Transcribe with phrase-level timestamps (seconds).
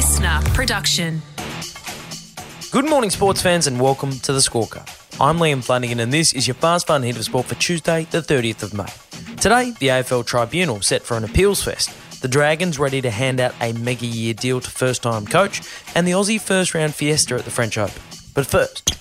[0.00, 1.20] listener production.
[2.72, 4.88] Good morning, sports fans, and welcome to the Scorecard.
[5.20, 8.22] I'm Liam Flanagan, and this is your fast fun hit of sport for Tuesday, the
[8.22, 8.86] 30th of May.
[9.36, 11.90] Today, the AFL Tribunal set for an appeals fest.
[12.22, 15.60] The Dragons ready to hand out a mega year deal to first time coach,
[15.94, 18.00] and the Aussie first round fiesta at the French Open.
[18.34, 18.99] But first,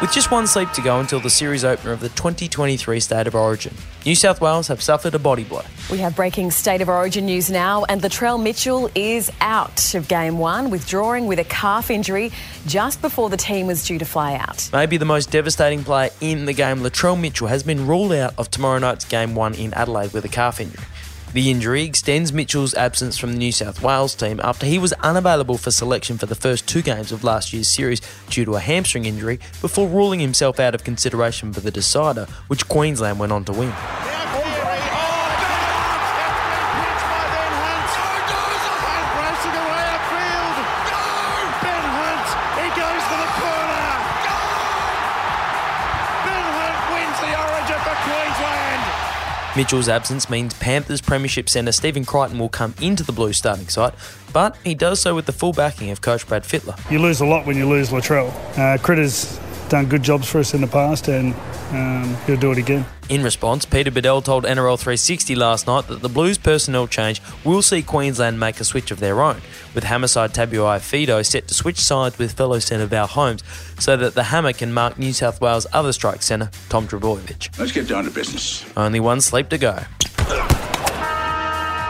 [0.00, 3.34] with just one sleep to go until the series opener of the 2023 State of
[3.34, 3.74] Origin,
[4.04, 5.62] New South Wales have suffered a body blow.
[5.90, 10.38] We have breaking State of Origin news now, and Latrell Mitchell is out of game
[10.38, 12.32] one, withdrawing with a calf injury
[12.66, 14.68] just before the team was due to fly out.
[14.72, 18.50] Maybe the most devastating player in the game, Latrell Mitchell, has been ruled out of
[18.50, 20.84] tomorrow night's game one in Adelaide with a calf injury.
[21.34, 25.58] The injury extends Mitchell's absence from the New South Wales team after he was unavailable
[25.58, 29.04] for selection for the first two games of last year's series due to a hamstring
[29.04, 33.52] injury before ruling himself out of consideration for the decider, which Queensland went on to
[33.52, 33.74] win.
[49.56, 53.92] Mitchell's absence means Panthers Premiership centre Stephen Crichton will come into the Blues starting side,
[54.32, 56.76] but he does so with the full backing of coach Brad Fittler.
[56.90, 58.30] You lose a lot when you lose Latrell.
[58.58, 59.38] Uh, Critter's
[59.74, 61.34] done good jobs for us in the past and
[61.72, 62.86] um, he'll do it again.
[63.08, 67.60] In response, Peter Badel told NRL 360 last night that the Blues personnel change will
[67.60, 69.42] see Queensland make a switch of their own,
[69.74, 73.42] with Hamiso Tabuai-Fidow set to switch sides with fellow centre Val Holmes
[73.80, 77.58] so that the Hammer can mark New South Wales' other strike centre, Tom Trbojevic.
[77.58, 78.64] Let's get down to business.
[78.76, 79.80] Only one sleep to go.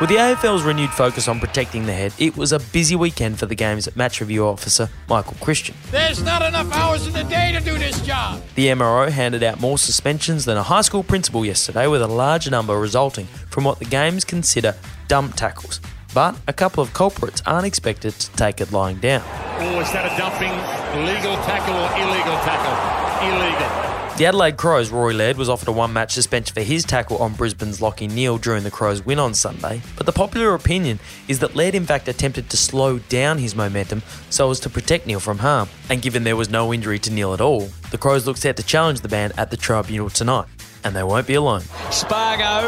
[0.00, 3.44] With the AFL's renewed focus on protecting the head, it was a busy weekend for
[3.44, 5.74] the game's match review officer, Michael Christian.
[5.90, 8.40] There's not enough hours in the day to do this job.
[8.54, 12.48] The MRO handed out more suspensions than a high school principal yesterday, with a large
[12.48, 14.74] number resulting from what the games consider
[15.06, 15.82] dump tackles.
[16.14, 19.22] But a couple of culprits aren't expected to take it lying down.
[19.58, 20.56] Oh, is that a dumping
[21.04, 23.28] legal tackle or illegal tackle?
[23.28, 23.99] Illegal.
[24.20, 27.32] The Adelaide Crows' Rory Laird was offered a one match suspension for his tackle on
[27.32, 31.56] Brisbane's Lachie Neale during the Crows' win on Sunday, but the popular opinion is that
[31.56, 35.38] Laird in fact attempted to slow down his momentum so as to protect Neale from
[35.38, 35.70] harm.
[35.88, 38.62] And given there was no injury to Neale at all, the Crows look set to
[38.62, 40.48] challenge the ban at the tribunal tonight.
[40.84, 41.62] And they won't be alone.
[41.90, 42.66] Spargo.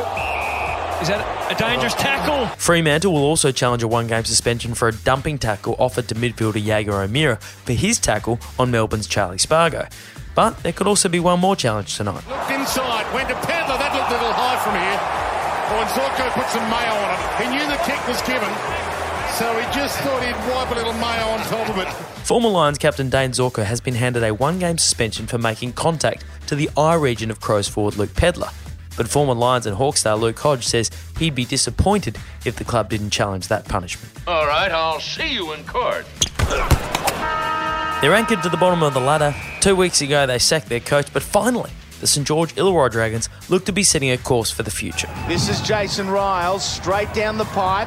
[1.02, 2.46] Is that a dangerous tackle?
[2.56, 6.64] Fremantle will also challenge a one game suspension for a dumping tackle offered to midfielder
[6.64, 9.86] Jaeger O'Meara for his tackle on Melbourne's Charlie Spargo.
[10.34, 12.26] But there could also be one more challenge tonight.
[12.28, 13.76] Looked inside, went to Pedlar.
[13.76, 14.98] That looked a little high from here.
[15.72, 17.20] And Zorko put some mayo on it.
[17.42, 18.52] He knew the kick was given,
[19.38, 21.88] so he just thought he'd wipe a little mayo on top of it.
[22.26, 26.24] Former Lions captain Dane Zorko has been handed a one game suspension for making contact
[26.48, 28.50] to the eye region of Crows forward Luke Pedlar.
[28.96, 32.90] But former Lions and Hawks star Luke Hodge says he'd be disappointed if the club
[32.90, 34.12] didn't challenge that punishment.
[34.26, 36.06] All right, I'll see you in court.
[38.02, 39.34] They're anchored to the bottom of the ladder.
[39.62, 43.64] Two weeks ago, they sacked their coach, but finally, the St George Illawarra Dragons look
[43.66, 45.08] to be setting a course for the future.
[45.28, 47.86] This is Jason Ryles, straight down the pipe,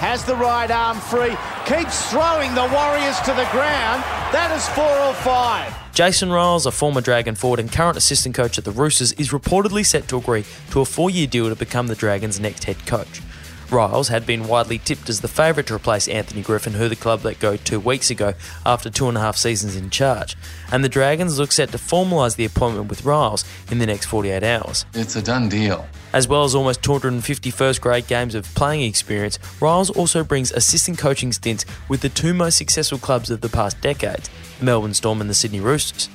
[0.00, 1.36] has the right arm free,
[1.66, 4.02] keeps throwing the Warriors to the ground.
[4.32, 5.72] That is four or five.
[5.94, 9.86] Jason Ryles, a former Dragon forward and current assistant coach at the Roosters, is reportedly
[9.86, 13.22] set to agree to a four year deal to become the Dragons' next head coach.
[13.68, 17.24] Ryles had been widely tipped as the favourite to replace Anthony Griffin, who the club
[17.24, 20.36] let go two weeks ago after two and a half seasons in charge.
[20.70, 24.42] And the Dragons look set to formalise the appointment with Ryles in the next 48
[24.42, 24.84] hours.
[24.94, 25.86] It's a done deal.
[26.12, 30.98] As well as almost 250 first grade games of playing experience, Ryles also brings assistant
[30.98, 35.20] coaching stints with the two most successful clubs of the past decades, the Melbourne Storm
[35.20, 36.08] and the Sydney Roosters.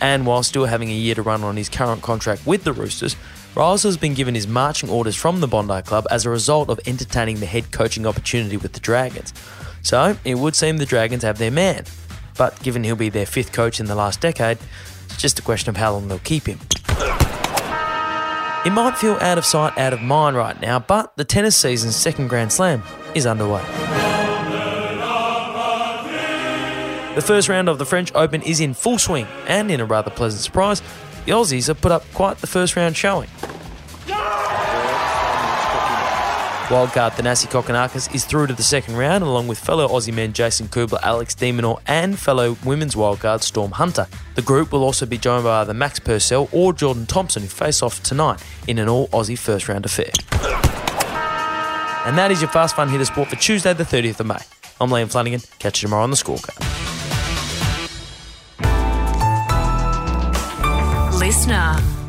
[0.00, 3.16] And while still having a year to run on his current contract with the Roosters,
[3.56, 6.78] Ryles has been given his marching orders from the Bondi Club as a result of
[6.84, 9.32] entertaining the head coaching opportunity with the Dragons.
[9.80, 11.84] So it would seem the Dragons have their man.
[12.36, 14.58] But given he'll be their fifth coach in the last decade,
[15.06, 16.58] it's just a question of how long they'll keep him.
[18.66, 21.96] It might feel out of sight, out of mind right now, but the tennis season's
[21.96, 22.82] second Grand Slam
[23.14, 23.62] is underway.
[27.14, 30.10] The first round of the French Open is in full swing, and in a rather
[30.10, 30.82] pleasant surprise,
[31.24, 33.28] the Aussies have put up quite the first round showing.
[36.66, 40.66] Wildcard Thanasi Kokkinakis is through to the second round along with fellow Aussie men Jason
[40.66, 44.08] Kubler, Alex de Minaur and fellow women's wildcard Storm Hunter.
[44.34, 47.84] The group will also be joined by either Max Purcell or Jordan Thompson who face
[47.84, 50.10] off tonight in an all Aussie first round affair.
[52.04, 54.38] And that is your Fast Fun Hitter Sport for Tuesday the 30th of May.
[54.80, 55.42] I'm Liam Flanagan.
[55.60, 56.58] Catch you tomorrow on the scorecard.
[61.20, 62.05] Listener.